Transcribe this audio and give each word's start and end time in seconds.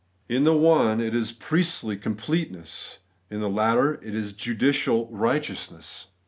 In 0.27 0.45
the 0.45 0.55
one 0.57 0.99
it 0.99 1.13
is 1.13 1.31
priestly 1.31 1.95
completeness; 1.95 2.97
in 3.29 3.39
the 3.39 3.47
latter 3.47 3.99
it 4.03 4.15
is 4.15 4.33
judicial 4.33 5.07
righteousness. 5.11 6.07